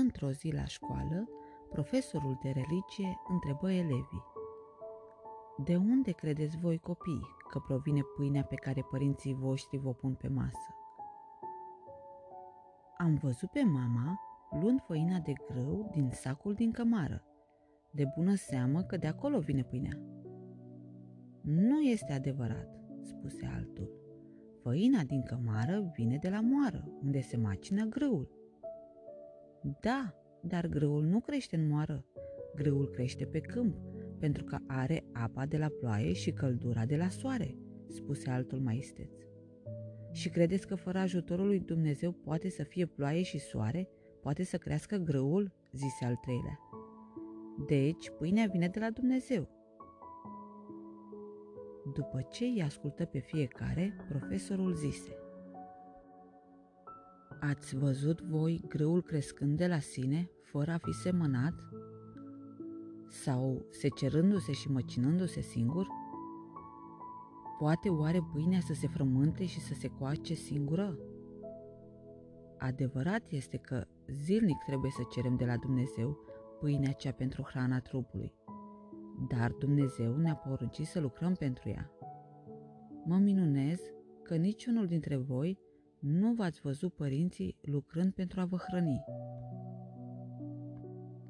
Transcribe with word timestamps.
Într-o 0.00 0.30
zi 0.30 0.50
la 0.52 0.64
școală, 0.64 1.28
profesorul 1.70 2.38
de 2.42 2.48
religie 2.48 3.20
întrebă 3.28 3.72
elevii. 3.72 4.24
De 5.64 5.76
unde 5.76 6.10
credeți 6.10 6.58
voi 6.58 6.78
copii 6.78 7.20
că 7.50 7.58
provine 7.58 8.00
pâinea 8.16 8.44
pe 8.44 8.54
care 8.54 8.86
părinții 8.90 9.34
voștri 9.34 9.78
vă 9.78 9.92
pun 9.92 10.14
pe 10.14 10.28
masă? 10.28 10.74
Am 12.98 13.14
văzut 13.14 13.50
pe 13.50 13.62
mama 13.62 14.20
luând 14.60 14.80
făina 14.80 15.18
de 15.18 15.32
grâu 15.50 15.88
din 15.92 16.10
sacul 16.12 16.54
din 16.54 16.72
cămară. 16.72 17.22
De 17.90 18.04
bună 18.16 18.34
seamă 18.34 18.82
că 18.82 18.96
de 18.96 19.06
acolo 19.06 19.38
vine 19.38 19.62
pâinea. 19.62 19.98
Nu 21.42 21.80
este 21.80 22.12
adevărat, 22.12 22.68
spuse 23.00 23.50
altul. 23.54 23.90
Făina 24.62 25.02
din 25.02 25.22
cămară 25.22 25.92
vine 25.96 26.16
de 26.16 26.28
la 26.28 26.40
moară, 26.40 26.88
unde 27.02 27.20
se 27.20 27.36
macină 27.36 27.84
grâul. 27.84 28.37
Da, 29.80 30.14
dar 30.42 30.66
grâul 30.66 31.04
nu 31.04 31.20
crește 31.20 31.56
în 31.56 31.68
moară. 31.68 32.04
Grâul 32.54 32.88
crește 32.88 33.24
pe 33.24 33.40
câmp, 33.40 33.76
pentru 34.18 34.44
că 34.44 34.58
are 34.66 35.04
apa 35.12 35.46
de 35.46 35.56
la 35.56 35.68
ploaie 35.68 36.12
și 36.12 36.32
căldura 36.32 36.84
de 36.84 36.96
la 36.96 37.08
soare, 37.08 37.56
spuse 37.88 38.30
altul 38.30 38.58
mai 38.58 38.76
isteț. 38.76 39.10
Și 40.12 40.28
credeți 40.28 40.66
că 40.66 40.74
fără 40.74 40.98
ajutorul 40.98 41.46
lui 41.46 41.60
Dumnezeu 41.60 42.12
poate 42.12 42.48
să 42.48 42.62
fie 42.62 42.86
ploaie 42.86 43.22
și 43.22 43.38
soare? 43.38 43.88
Poate 44.22 44.42
să 44.44 44.56
crească 44.56 44.96
grâul? 44.96 45.52
zise 45.72 46.04
al 46.04 46.16
treilea. 46.16 46.58
Deci, 47.66 48.10
pâinea 48.18 48.46
vine 48.52 48.68
de 48.68 48.78
la 48.78 48.90
Dumnezeu. 48.90 49.48
După 51.94 52.26
ce 52.30 52.44
îi 52.44 52.62
ascultă 52.62 53.04
pe 53.04 53.18
fiecare, 53.18 53.96
profesorul 54.08 54.74
zise 54.74 55.16
Ați 57.40 57.76
văzut 57.76 58.20
voi 58.20 58.64
grâul 58.68 59.02
crescând 59.02 59.56
de 59.56 59.66
la 59.66 59.78
sine, 59.78 60.30
fără 60.42 60.70
a 60.70 60.78
fi 60.78 60.92
semănat? 60.92 61.54
Sau 63.08 63.66
secerându-se 63.70 64.52
și 64.52 64.70
măcinându-se 64.70 65.40
singur? 65.40 65.86
Poate 67.58 67.88
oare 67.88 68.20
pâinea 68.32 68.60
să 68.60 68.72
se 68.72 68.86
frământe 68.86 69.46
și 69.46 69.60
să 69.60 69.74
se 69.74 69.88
coace 69.88 70.34
singură? 70.34 70.98
Adevărat 72.58 73.30
este 73.30 73.56
că 73.56 73.86
zilnic 74.08 74.56
trebuie 74.66 74.90
să 74.90 75.02
cerem 75.10 75.36
de 75.36 75.44
la 75.44 75.56
Dumnezeu 75.56 76.18
pâinea 76.60 76.92
cea 76.92 77.12
pentru 77.12 77.42
hrana 77.42 77.80
trupului, 77.80 78.34
dar 79.28 79.52
Dumnezeu 79.52 80.16
ne-a 80.16 80.34
poruncit 80.34 80.86
să 80.86 81.00
lucrăm 81.00 81.34
pentru 81.34 81.68
ea. 81.68 81.90
Mă 83.04 83.16
minunez 83.16 83.80
că 84.22 84.36
niciunul 84.36 84.86
dintre 84.86 85.16
voi 85.16 85.58
nu 86.00 86.32
v-ați 86.32 86.60
văzut 86.60 86.94
părinții 86.94 87.56
lucrând 87.62 88.12
pentru 88.12 88.40
a 88.40 88.44
vă 88.44 88.56
hrăni. 88.56 89.04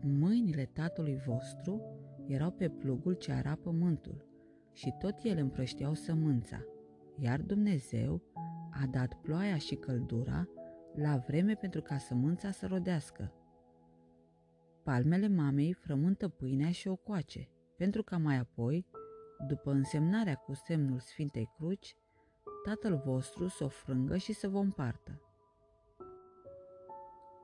Mâinile 0.00 0.64
tatălui 0.64 1.20
vostru 1.26 1.82
erau 2.26 2.50
pe 2.50 2.68
plugul 2.68 3.14
ce 3.14 3.32
ara 3.32 3.54
pământul 3.54 4.26
și 4.72 4.94
tot 4.98 5.14
el 5.22 5.38
împrășteau 5.38 5.94
sămânța, 5.94 6.64
iar 7.18 7.40
Dumnezeu 7.40 8.22
a 8.70 8.86
dat 8.90 9.14
ploaia 9.14 9.56
și 9.56 9.74
căldura 9.74 10.48
la 10.94 11.16
vreme 11.16 11.54
pentru 11.54 11.82
ca 11.82 11.98
sămânța 11.98 12.50
să 12.50 12.66
rodească. 12.66 13.32
Palmele 14.82 15.28
mamei 15.28 15.72
frământă 15.72 16.28
pâinea 16.28 16.70
și 16.70 16.88
o 16.88 16.96
coace, 16.96 17.48
pentru 17.76 18.02
ca 18.02 18.18
mai 18.18 18.36
apoi, 18.36 18.86
după 19.46 19.70
însemnarea 19.70 20.34
cu 20.34 20.54
semnul 20.54 20.98
Sfintei 20.98 21.50
Cruci, 21.56 21.96
Tatăl 22.68 23.02
vostru 23.04 23.46
să 23.46 23.64
o 23.64 23.68
frângă 23.68 24.16
și 24.16 24.32
să 24.32 24.48
vă 24.48 24.58
împartă. 24.58 25.20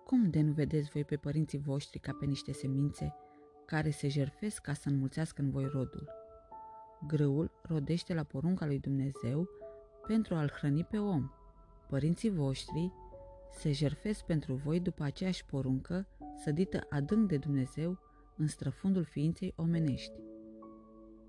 Cum 0.06 0.30
de 0.30 0.40
nu 0.40 0.52
vedeți 0.52 0.90
voi 0.90 1.04
pe 1.04 1.16
părinții 1.16 1.58
voștri 1.58 1.98
ca 1.98 2.16
pe 2.20 2.24
niște 2.24 2.52
semințe 2.52 3.14
care 3.66 3.90
se 3.90 4.08
jerfesc 4.08 4.60
ca 4.62 4.72
să 4.72 4.88
înmulțească 4.88 5.42
în 5.42 5.50
voi 5.50 5.64
rodul? 5.64 6.08
Grâul 7.06 7.50
rodește 7.62 8.14
la 8.14 8.22
porunca 8.22 8.66
lui 8.66 8.78
Dumnezeu 8.78 9.48
pentru 10.06 10.34
a-l 10.34 10.50
hrăni 10.50 10.84
pe 10.84 10.98
om. 10.98 11.30
Părinții 11.88 12.30
voștri 12.30 12.92
se 13.50 13.72
jerfesc 13.72 14.24
pentru 14.24 14.54
voi 14.54 14.80
după 14.80 15.02
aceeași 15.02 15.44
poruncă 15.44 16.06
sădită 16.42 16.86
adânc 16.88 17.28
de 17.28 17.36
Dumnezeu 17.36 17.98
în 18.36 18.46
străfundul 18.46 19.04
ființei 19.04 19.52
omenești. 19.56 20.20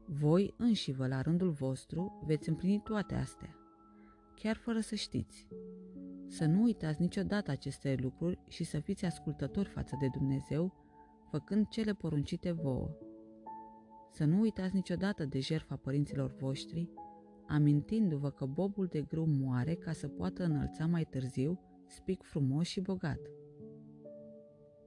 Voi 0.06 0.54
înși 0.58 0.92
vă 0.92 1.08
la 1.08 1.22
rândul 1.22 1.50
vostru 1.50 2.24
veți 2.26 2.50
împlini 2.50 2.82
toate 2.84 3.16
astea, 3.16 3.56
chiar 4.36 4.56
fără 4.56 4.80
să 4.80 4.96
știți. 4.96 5.48
Să 6.28 6.46
nu 6.46 6.62
uitați 6.62 7.02
niciodată 7.02 7.52
aceste 7.52 7.96
lucruri 8.02 8.40
și 8.48 8.64
să 8.64 8.80
fiți 8.80 9.06
ascultători 9.06 9.70
față 9.70 9.98
de 10.00 10.08
Dumnezeu, 10.18 10.74
făcând 11.32 11.68
cele 11.68 11.94
poruncite 11.94 12.52
vouă. 12.52 12.90
Să 14.12 14.26
nu 14.26 14.40
uitați 14.40 14.76
niciodată 14.76 15.26
de 15.26 15.40
jertfa 15.40 15.76
părinților 15.76 16.36
voștri, 16.40 16.90
amintindu-vă 17.48 18.30
că 18.30 18.46
bobul 18.46 18.86
de 18.86 19.02
grâu 19.02 19.26
moare 19.26 19.74
ca 19.74 19.92
să 19.92 20.08
poată 20.08 20.44
înălța 20.44 20.86
mai 20.86 21.04
târziu 21.04 21.60
spic 21.88 22.24
frumos 22.24 22.68
și 22.68 22.82
bogat. 22.82 23.20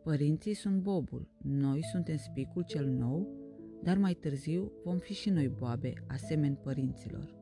Părinții 0.02 0.54
sunt 0.54 0.82
bobul, 0.82 1.30
noi 1.42 1.84
suntem 1.84 2.16
spicul 2.16 2.62
cel 2.62 2.86
nou, 2.86 3.28
dar 3.82 3.98
mai 3.98 4.14
târziu 4.14 4.72
vom 4.84 4.98
fi 4.98 5.12
și 5.12 5.30
noi 5.30 5.48
boabe, 5.48 5.92
asemeni 6.06 6.56
părinților. 6.56 7.36